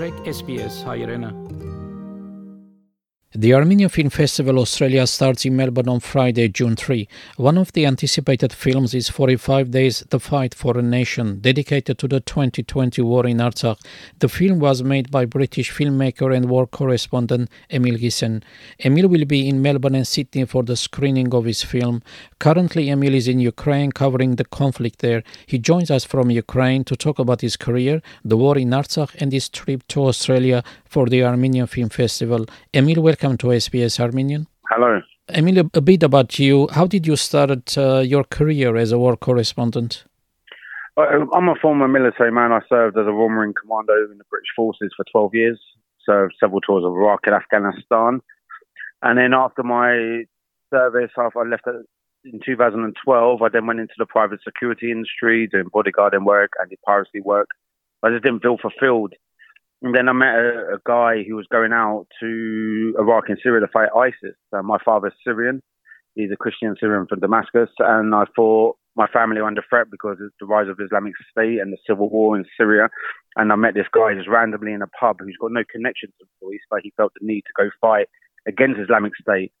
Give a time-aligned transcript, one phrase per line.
[0.00, 1.28] Ընտրեք SPS հայրենը
[3.40, 7.08] The Armenian Film Festival Australia starts in Melbourne on Friday, June 3.
[7.38, 12.06] One of the anticipated films is 45 Days The Fight for a Nation, dedicated to
[12.06, 13.78] the 2020 war in Artsakh.
[14.18, 18.42] The film was made by British filmmaker and war correspondent Emil Ghessen.
[18.84, 22.02] Emil will be in Melbourne and Sydney for the screening of his film.
[22.40, 25.22] Currently, Emil is in Ukraine covering the conflict there.
[25.46, 29.32] He joins us from Ukraine to talk about his career, the war in Artsakh, and
[29.32, 32.44] his trip to Australia for the Armenian Film Festival.
[32.74, 34.46] Emil, welcome to SBS Armenian.
[34.68, 35.00] Hello.
[35.28, 36.68] Emil, a bit about you.
[36.72, 40.04] How did you start uh, your career as a war correspondent?
[40.96, 42.50] Uh, I'm a former military man.
[42.50, 45.60] I served as a Royal Marine Commando in the British Forces for 12 years,
[46.04, 48.20] served several tours of Iraq and Afghanistan.
[49.02, 50.24] And then after my
[50.70, 51.68] service, after I left
[52.24, 57.48] in 2012, I then went into the private security industry, doing bodyguarding work, anti-piracy work.
[58.02, 59.14] I just didn't feel fulfilled.
[59.82, 63.60] And then I met a, a, guy who was going out to Iraq and Syria
[63.60, 64.36] to fight ISIS.
[64.52, 65.62] Uh, my father's Syrian.
[66.14, 67.70] He's a Christian Syrian from Damascus.
[67.78, 71.60] And I thought my family were under threat because of the rise of Islamic State
[71.60, 72.88] and the civil war in Syria.
[73.36, 76.14] And I met this guy just randomly in a pub who's got no connection to
[76.20, 78.08] the police, but he felt the need to go fight
[78.46, 79.52] against Islamic State.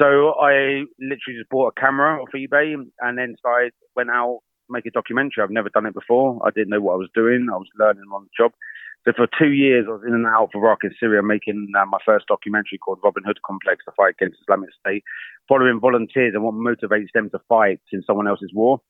[0.00, 4.72] So I literally just bought a camera off eBay and then started, went out to
[4.72, 5.42] make a documentary.
[5.42, 6.40] I've never done it before.
[6.46, 7.48] I didn't know what I was doing.
[7.52, 8.52] I was learning on the job.
[9.04, 11.86] So for two years, I was in and out of Iraq and Syria making uh,
[11.86, 15.02] my first documentary called Robin Hood Complex, the fight against Islamic State,
[15.48, 18.80] following volunteers and what motivates them to fight in someone else's war.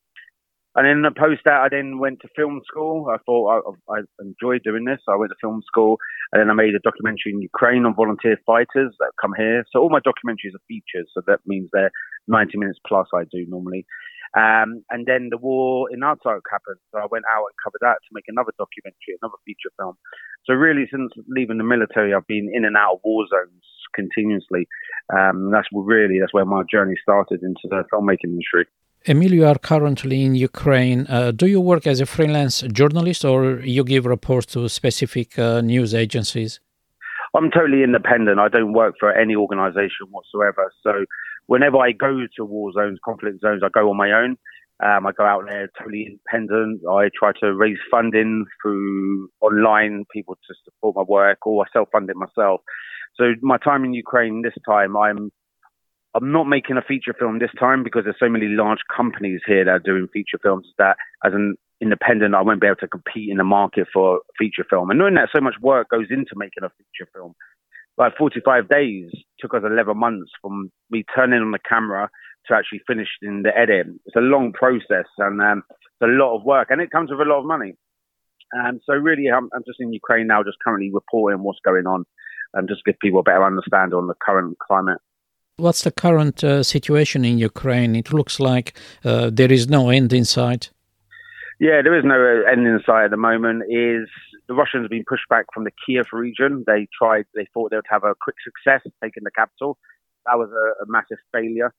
[0.75, 3.09] And then post that, I then went to film school.
[3.13, 5.01] I thought I, I enjoyed doing this.
[5.05, 5.99] So I went to film school,
[6.33, 9.65] and then I made a documentary in Ukraine on volunteer fighters that come here.
[9.71, 11.11] So all my documentaries are features.
[11.13, 11.91] So that means they're
[12.29, 13.09] 90 minutes plus.
[13.15, 13.85] I do normally.
[14.35, 16.81] Um, and then the war in Artsakh happened.
[16.91, 19.97] So I went out and covered that to make another documentary, another feature film.
[20.45, 23.63] So really, since leaving the military, I've been in and out of war zones
[23.95, 24.67] continuously.
[25.13, 28.67] Um, that's really that's where my journey started into the filmmaking industry.
[29.07, 31.07] Emil, you are currently in Ukraine.
[31.09, 35.61] Uh, do you work as a freelance journalist or you give reports to specific uh,
[35.61, 36.61] news agencies?
[37.35, 38.39] I'm totally independent.
[38.39, 40.73] I don't work for any organization whatsoever.
[40.83, 41.05] So
[41.47, 44.37] whenever I go to war zones, conflict zones, I go on my own.
[44.83, 46.81] Um, I go out there totally independent.
[46.91, 52.11] I try to raise funding through online people to support my work, or I self-fund
[52.11, 52.63] it myself.
[53.17, 55.31] So my time in Ukraine this time, I'm
[56.15, 59.65] I'm not making a feature film this time because there's so many large companies here
[59.65, 63.31] that are doing feature films that as an independent, I won't be able to compete
[63.31, 64.91] in the market for feature film.
[64.91, 67.35] And knowing that so much work goes into making a feature film,
[67.99, 72.09] like 45 days took us 11 months from me turning on the camera
[72.47, 73.87] to actually finishing the edit.
[74.07, 77.21] It's a long process and um, it's a lot of work and it comes with
[77.21, 77.75] a lot of money.
[78.53, 82.05] And so really, I'm, I'm just in Ukraine now, just currently reporting what's going on
[82.55, 84.99] and just give people a better understanding on the current climate.
[85.57, 87.95] What's the current uh, situation in Ukraine?
[87.95, 88.75] It looks like
[89.05, 90.71] uh, there is no end in sight.
[91.61, 93.63] Yeah, there is no uh, end in sight at the moment.
[93.71, 94.09] Is
[94.53, 96.65] the Russians have been pushed back from the Kiev region.
[96.67, 99.79] They tried, they thought they would have a quick success taking the capital.
[100.27, 101.73] That was a, a massive failure.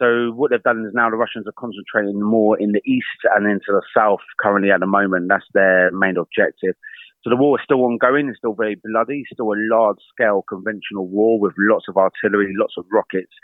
[0.00, 3.44] So what they've done is now the Russians are concentrating more in the east and
[3.46, 5.28] into the south currently at the moment.
[5.28, 6.76] That's their main objective.
[7.22, 8.28] So the war is still ongoing.
[8.28, 9.24] It's still very bloody.
[9.30, 13.34] Still a large scale conventional war with lots of artillery, lots of rockets.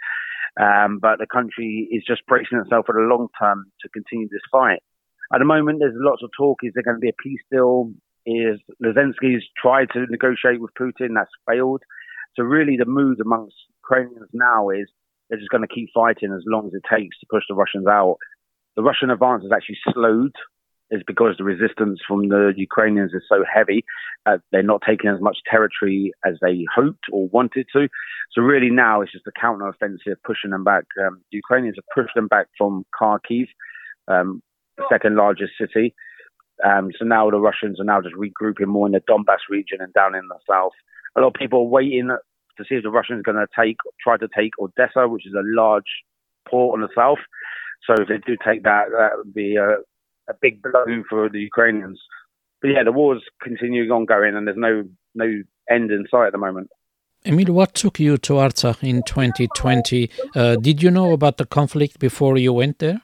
[0.57, 4.49] Um, but the country is just bracing itself for the long term to continue this
[4.51, 4.81] fight.
[5.35, 6.61] At the moment, there's lots of talk.
[6.63, 7.93] Is there going to be a peace deal?
[8.27, 11.15] Is Zelensky's tried to negotiate with Putin?
[11.15, 11.83] That's failed.
[12.37, 14.89] So really, the mood amongst Ukrainians now is
[15.29, 17.87] they're just going to keep fighting as long as it takes to push the Russians
[17.87, 18.17] out.
[18.77, 20.35] The Russian advance has actually slowed
[20.91, 23.85] is because the resistance from the Ukrainians is so heavy.
[24.27, 27.89] Uh, they're not taking as much territory as they hoped or wanted to.
[28.33, 30.85] So really now it's just a counter-offensive pushing them back.
[31.01, 33.47] Um, the Ukrainians have pushed them back from Kharkiv,
[34.09, 34.43] um,
[34.91, 35.95] second largest city.
[36.63, 39.93] Um, so now the Russians are now just regrouping more in the Donbass region and
[39.93, 40.73] down in the south.
[41.17, 43.77] A lot of people are waiting to see if the Russians are going to take,
[44.01, 45.83] try to take Odessa, which is a large
[46.49, 47.19] port on the south.
[47.87, 49.79] So if they do take that, that would be a,
[50.31, 52.01] a big blow for the Ukrainians.
[52.63, 54.85] But yeah, the war's continuing ongoing, and there's no
[55.15, 55.27] no
[55.71, 56.71] end in sight at the moment.
[57.27, 60.11] Emil, what took you to Artsakh in 2020?
[60.35, 63.01] Uh, did you know about the conflict before you went there?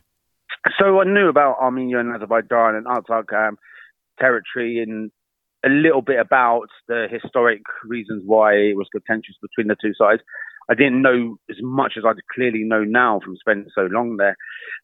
[0.78, 3.56] So I knew about Armenia and Azerbaijan and Artsakh um,
[4.18, 5.10] territory and
[5.64, 10.22] a little bit about the historic reasons why it was contentious between the two sides.
[10.70, 14.36] I didn't know as much as I clearly know now from spending so long there.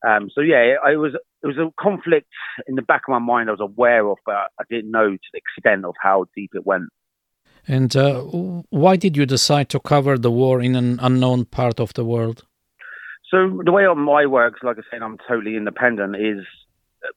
[0.06, 2.28] Um, so yeah, it, was it was a conflict
[2.66, 5.28] in the back of my mind I was aware of, but I didn't know to
[5.32, 6.88] the extent of how deep it went.
[7.68, 8.20] And uh,
[8.70, 12.44] why did you decide to cover the war in an unknown part of the world?
[13.30, 16.16] So the way my works, like I said, I'm totally independent.
[16.16, 16.44] Is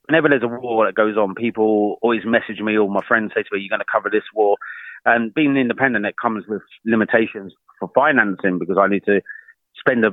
[0.08, 3.44] whenever there's a war that goes on, people always message me or my friends say
[3.44, 4.58] to me, "You're going to cover this war."
[5.06, 9.22] And being independent, it comes with limitations for financing because I need to
[9.78, 10.12] spend a,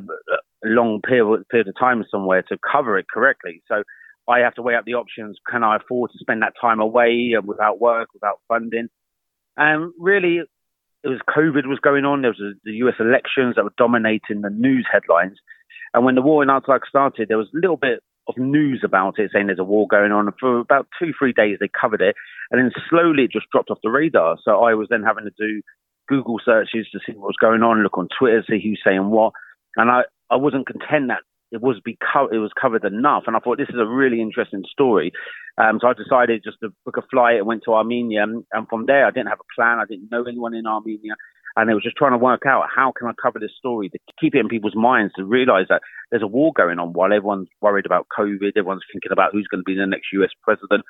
[0.64, 3.62] long period, period of time somewhere to cover it correctly.
[3.68, 3.82] So
[4.28, 5.38] I have to weigh up the options.
[5.48, 8.88] Can I afford to spend that time away without work, without funding?
[9.56, 10.40] And really,
[11.02, 12.22] it was COVID was going on.
[12.22, 15.38] There was the US elections that were dominating the news headlines.
[15.96, 19.18] And when the war in Artsakh started, there was a little bit of news about
[19.18, 20.26] it, saying there's a war going on.
[20.26, 22.14] And for about two, three days, they covered it.
[22.50, 24.36] And then slowly it just dropped off the radar.
[24.44, 25.62] So I was then having to do
[26.06, 29.32] Google searches to see what was going on, look on Twitter, see who's saying what.
[29.76, 33.24] And I, I wasn't content that it was be co- it was covered enough.
[33.26, 35.12] And I thought this is a really interesting story.
[35.56, 38.26] Um, so I decided just to book a flight and went to Armenia.
[38.52, 39.78] And from there, I didn't have a plan.
[39.78, 41.14] I didn't know anyone in Armenia.
[41.56, 43.98] And it was just trying to work out how can I cover this story to
[44.20, 45.80] keep it in people's minds to realize that
[46.10, 49.60] there's a war going on while everyone's worried about COVID, everyone's thinking about who's going
[49.60, 50.84] to be the next US president.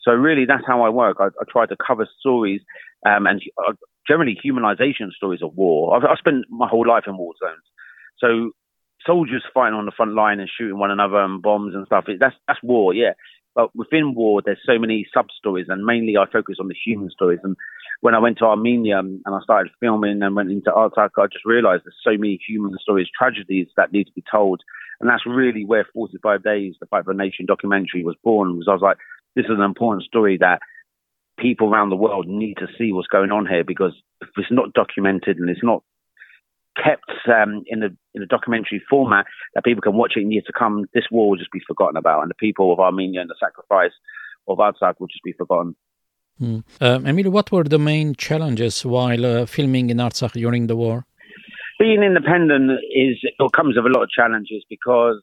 [0.00, 1.18] So really, that's how I work.
[1.20, 2.62] I, I try to cover stories
[3.04, 3.72] um, and uh,
[4.08, 5.96] generally humanization stories of war.
[5.96, 7.62] I've, I've spent my whole life in war zones,
[8.18, 8.52] so
[9.04, 12.04] soldiers fighting on the front line and shooting one another and bombs and stuff.
[12.06, 13.12] That's that's war, yeah.
[13.54, 17.10] But within war, there's so many sub stories, and mainly I focus on the human
[17.10, 17.40] stories.
[17.42, 17.56] And
[18.00, 21.44] when I went to Armenia and I started filming and went into Artsakh, I just
[21.44, 24.62] realised there's so many human stories, tragedies that need to be told.
[25.00, 28.54] And that's really where 45 Days, the Fight for a Nation documentary was born.
[28.54, 28.98] Because I was like,
[29.34, 30.60] this is an important story that
[31.38, 34.72] people around the world need to see what's going on here because if it's not
[34.72, 35.82] documented and it's not
[36.82, 40.44] kept um, in a in a documentary format that people can watch it in years
[40.46, 43.30] to come, this war will just be forgotten about, and the people of Armenia and
[43.30, 43.92] the sacrifice
[44.48, 45.74] of Artsakh will just be forgotten.
[46.40, 46.64] Mm.
[46.80, 51.06] Um, Emil, what were the main challenges while uh, filming in Artsakh during the war?
[51.78, 55.22] Being independent is it comes with a lot of challenges because,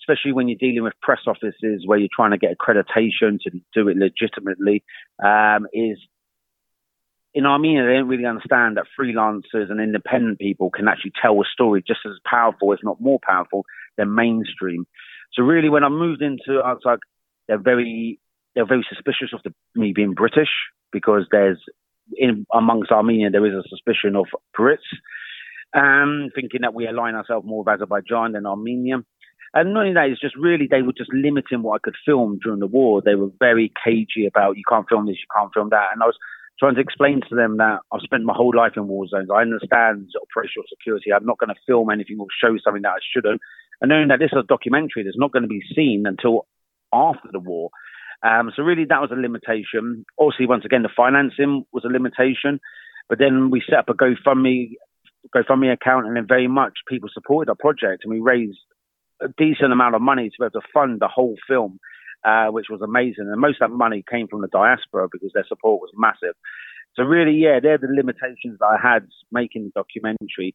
[0.00, 3.88] especially when you're dealing with press offices where you're trying to get accreditation to do
[3.88, 4.82] it legitimately,
[5.22, 5.98] um, is
[7.34, 11.44] in Armenia, they don't really understand that freelancers and independent people can actually tell a
[11.52, 13.64] story just as powerful, if not more powerful,
[13.96, 14.86] than mainstream.
[15.34, 16.98] So really, when I moved into Artsakh,
[17.46, 18.18] they're very
[18.58, 20.50] they're very suspicious of the, me being British
[20.90, 21.62] because there's
[22.16, 24.26] in amongst Armenia there is a suspicion of
[24.58, 24.78] Brits,
[25.76, 28.96] um, thinking that we align ourselves more with Azerbaijan than Armenia.
[29.54, 32.40] And not only that, it's just really they were just limiting what I could film
[32.42, 33.00] during the war.
[33.00, 36.06] They were very cagey about you can't film this, you can't film that, and I
[36.06, 36.18] was
[36.58, 39.28] trying to explain to them that I've spent my whole life in war zones.
[39.32, 41.12] I understand operational security.
[41.12, 43.40] I'm not going to film anything or show something that I shouldn't.
[43.80, 46.48] And knowing that this is a documentary that's not going to be seen until
[46.92, 47.70] after the war.
[48.22, 50.04] Um, so really that was a limitation.
[50.16, 52.60] Also, once again, the financing was a limitation.
[53.08, 54.72] But then we set up a GoFundMe
[55.34, 58.58] GoFundMe account, and then very much people supported our project, and we raised
[59.20, 61.80] a decent amount of money to be able to fund the whole film
[62.24, 63.28] uh, which was amazing.
[63.30, 66.34] And most of that money came from the diaspora because their support was massive.
[66.96, 70.54] So really, yeah, they're the limitations that I had making the documentary.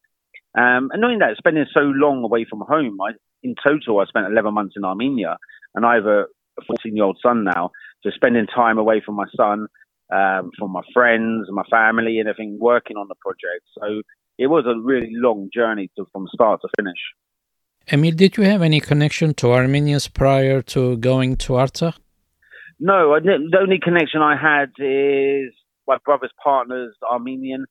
[0.56, 3.12] Um, and knowing that, spending so long away from home, I,
[3.42, 5.38] in total, I spent 11 months in Armenia,
[5.74, 6.06] and have
[6.60, 7.72] a 14 year old son now.
[8.02, 9.68] So spending time away from my son,
[10.14, 13.64] um, from my friends, my family, and everything, working on the project.
[13.78, 14.02] So
[14.38, 17.00] it was a really long journey to, from start to finish.
[17.92, 21.98] Emil, did you have any connection to Armenians prior to going to Artsakh?
[22.80, 25.54] No, the only connection I had is
[25.88, 27.66] my brother's partner's Armenian,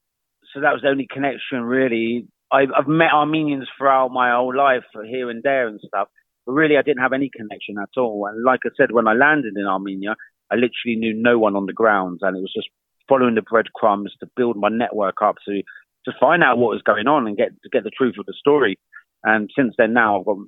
[0.52, 2.26] so that was the only connection really.
[2.50, 6.08] I've, I've met Armenians throughout my whole life, here and there and stuff,
[6.46, 8.26] but really I didn't have any connection at all.
[8.26, 10.16] And like I said, when I landed in Armenia,
[10.50, 12.68] I literally knew no one on the ground, and it was just
[13.08, 15.62] following the breadcrumbs to build my network up to
[16.04, 18.34] to find out what was going on and get to get the truth of the
[18.36, 18.78] story.
[19.22, 20.38] And since then, now I've got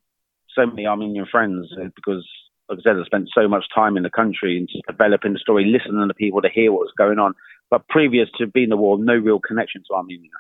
[0.55, 2.27] so many Armenian friends uh, because,
[2.69, 5.39] like I said, I spent so much time in the country and just developing the
[5.39, 7.35] story, listening to people to hear what was going on.
[7.71, 10.31] But previous to being the war, no real connection to Armenia.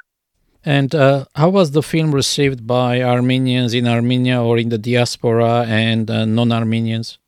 [0.64, 5.66] And uh, how was the film received by Armenians in Armenia or in the diaspora
[5.68, 7.18] and uh, non Armenians?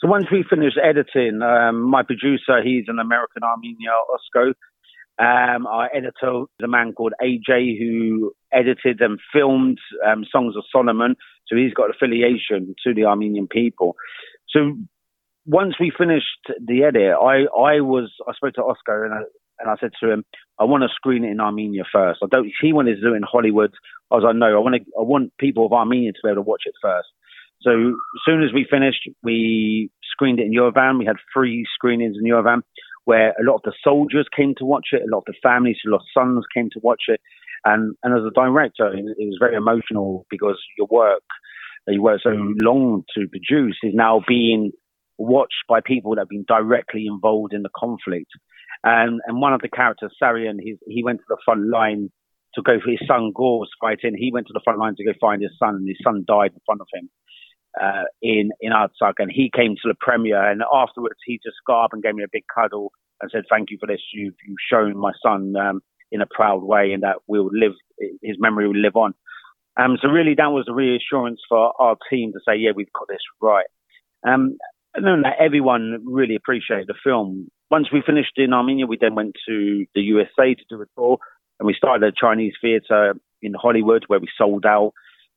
[0.00, 4.54] So once we finished editing, um, my producer, he's an American Armenian, Osko,
[5.20, 10.64] um, our editor is a man called AJ who edited and filmed um, Songs of
[10.72, 11.14] Solomon.
[11.46, 13.96] So he's got affiliation to the Armenian people.
[14.48, 14.78] So
[15.44, 19.18] once we finished the edit, I, I was I spoke to Oscar and I,
[19.60, 20.24] and I said to him,
[20.58, 22.20] I want to screen it in Armenia first.
[22.22, 22.50] I don't.
[22.60, 23.70] He wanted to do it in Hollywood.
[23.70, 23.76] As
[24.10, 24.82] I was like, no, I want to.
[24.98, 27.08] I want people of Armenia to be able to watch it first.
[27.62, 30.98] So as soon as we finished, we screened it in Yerevan.
[30.98, 32.62] We had three screenings in Yerevan.
[33.04, 35.76] where a lot of the soldiers came to watch it, a lot of the families
[35.82, 37.20] who lost sons came to watch it.
[37.64, 41.22] And, and as a director, it was very emotional because your work
[41.86, 42.30] that you worked so
[42.62, 44.72] long to produce is now being
[45.18, 48.30] watched by people that have been directly involved in the conflict.
[48.82, 52.10] And and one of the characters, Sarian, he he went to the front line
[52.54, 54.14] to go for his son Gore's fighting.
[54.16, 56.52] He went to the front line to go find his son, and his son died
[56.52, 57.10] in front of him
[57.80, 59.14] uh, in in Artsakh.
[59.18, 62.24] And he came to the premiere, and afterwards he just got up and gave me
[62.24, 64.00] a big cuddle and said, "Thank you for this.
[64.12, 67.72] You've you've shown my son um, in a proud way, and that we will live.
[68.22, 69.14] His memory will live on."
[69.76, 73.08] Um, so really, that was a reassurance for our team to say, "Yeah, we've got
[73.08, 73.66] this right."
[74.26, 74.56] Um,
[74.94, 77.48] and then everyone really appreciated the film.
[77.70, 81.18] Once we finished in Armenia, we then went to the USA to do a tour,
[81.58, 84.92] and we started a Chinese theatre in Hollywood where we sold out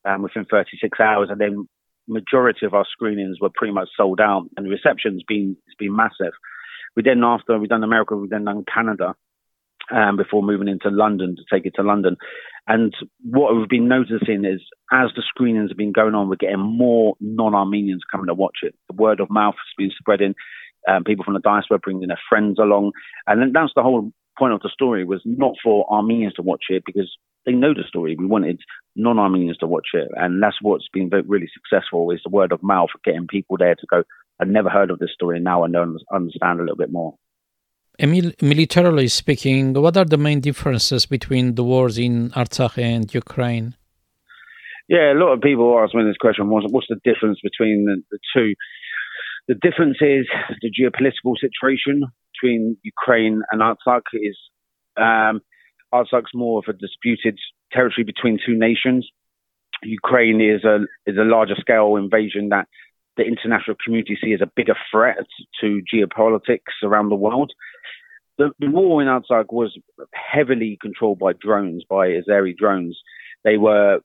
[0.06, 1.68] um, within 36 hours, and then
[2.08, 5.96] majority of our screenings were pretty much sold out, and the reception's been it's been
[5.96, 6.34] massive.
[6.96, 9.16] We then after we done America, we then done Canada,
[9.92, 12.18] um, before moving into London to take it to London.
[12.68, 14.62] And what we've been noticing is
[14.92, 18.74] as the screenings have been going on, we're getting more non-Armenians coming to watch it.
[18.90, 20.36] The word of mouth has been spreading.
[20.88, 22.92] Um, people from the diaspora bringing their friends along,
[23.28, 26.84] and that's the whole point of the story was not for Armenians to watch it
[26.86, 27.10] because
[27.46, 28.16] they know the story.
[28.18, 28.60] We wanted
[28.96, 32.90] non-Armenians to watch it, and that's what's been really successful is the word of mouth,
[33.04, 34.04] getting people there to go.
[34.40, 35.38] I've never heard of this story.
[35.38, 37.16] And now I know understand a little bit more.
[38.00, 43.76] Emil, militarily speaking, what are the main differences between the wars in Artsakh and Ukraine?
[44.90, 48.02] Yeah, a lot of people ask me this question: what's, what's the difference between the,
[48.12, 48.56] the two?
[49.48, 50.26] The difference is
[50.62, 54.38] the geopolitical situation between Ukraine and Artsakh is
[54.98, 55.42] um,
[55.94, 57.38] Artsakh's more of a disputed
[57.72, 59.08] territory between two nations.
[59.84, 62.68] Ukraine is a is a larger scale invasion that
[63.18, 65.26] the international community see as a bigger threat
[65.62, 67.52] to geopolitics around the world.
[68.38, 69.78] The, the war in Artsakh was
[70.14, 72.98] heavily controlled by drones, by Azeri drones.
[73.44, 74.00] They were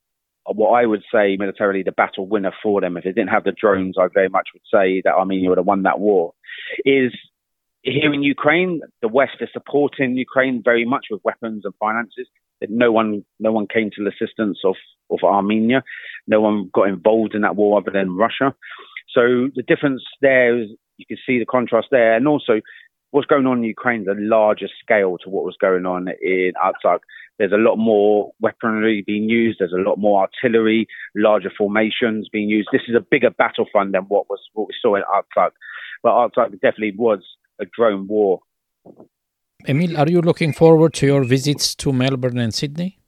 [0.49, 2.97] Uh, what I would say militarily the battle winner for them.
[2.97, 5.67] If they didn't have the drones, I very much would say that Armenia would have
[5.67, 6.33] won that war.
[6.85, 7.13] Is
[7.83, 12.27] here in Ukraine, the West is supporting Ukraine very much with weapons and finances.
[12.61, 14.75] That No one, no one came to the assistance of,
[15.11, 15.85] of Armenia.
[16.27, 18.55] No one got involved in that war other than Russia.
[19.15, 22.61] So the difference there is you can see the contrast there, and also
[23.11, 27.01] what's going on in Ukraine a larger scale to what was going on in Artsakh.
[27.39, 29.59] There's a lot more weaponry being used.
[29.61, 32.69] There's a lot more artillery, larger formations being used.
[32.73, 35.53] This is a bigger battlefront than what was what we saw in Artsakh.
[36.03, 37.21] But Artsakh definitely was
[37.61, 38.41] a drone war.
[39.67, 42.99] Emil, are you looking forward to your visits to Melbourne and Sydney?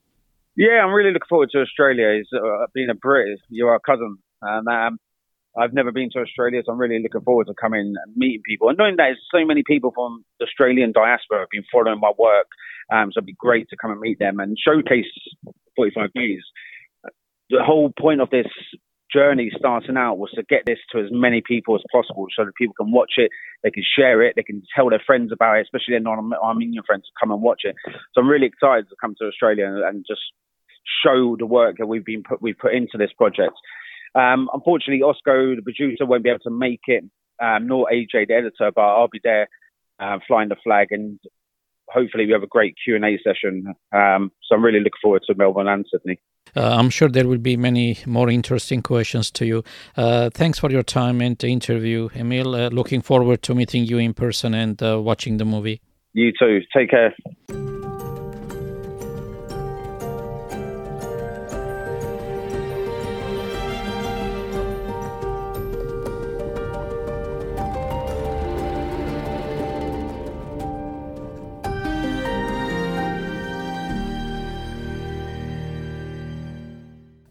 [0.56, 2.16] Yeah, I'm really looking forward to Australia.
[2.16, 4.98] He's uh, being a Brit, you're a cousin, and um,
[5.58, 8.68] I've never been to Australia, so I'm really looking forward to coming and meeting people
[8.68, 12.46] and knowing that so many people from the Australian diaspora have been following my work.
[12.92, 15.06] Um, so it'd be great to come and meet them and showcase
[15.76, 16.46] 45 Views.
[17.50, 18.46] The whole point of this
[19.12, 22.54] journey starting out was to get this to as many people as possible so that
[22.54, 23.30] people can watch it,
[23.62, 27.04] they can share it, they can tell their friends about it, especially their non-Armenian friends
[27.04, 27.74] to come and watch it.
[27.86, 30.22] So I'm really excited to come to Australia and, and just
[31.04, 33.54] show the work that we've been put we've put into this project.
[34.14, 37.04] Um, unfortunately, Oscar, the producer, won't be able to make it,
[37.42, 39.48] um, nor AJ, the editor, but I'll be there
[39.98, 41.18] uh, flying the flag and
[41.92, 43.74] hopefully we have a great Q&A session.
[43.92, 46.20] Um, so I'm really looking forward to Melbourne and Sydney.
[46.56, 49.62] Uh, I'm sure there will be many more interesting questions to you.
[49.96, 52.54] Uh, thanks for your time and the interview, Emil.
[52.54, 55.80] Uh, looking forward to meeting you in person and uh, watching the movie.
[56.12, 56.60] You too.
[56.74, 57.14] Take care.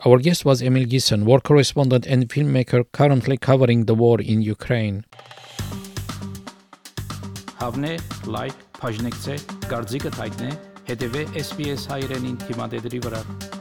[0.06, 5.04] Our guest was Emil Ghessen, war correspondent and filmmaker currently covering the war in Ukraine.
[7.60, 7.94] Հավնե,
[8.32, 9.38] լայք, բաժնեկցե,
[9.68, 10.52] դարձիկը թայտնե,
[10.88, 13.59] հետևե SPS հայրենին թիմադեդի վրա։